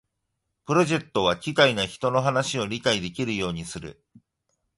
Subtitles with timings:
[0.65, 4.03] プロジェクトは機械が人の話を理解できるようにする